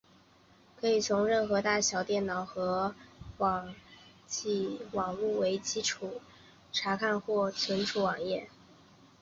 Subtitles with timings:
[0.77, 2.95] 可以从任何大小以电脑和
[3.37, 3.75] 网
[4.25, 6.21] 际网路为基础的设备
[6.71, 8.49] 查看或存取网页。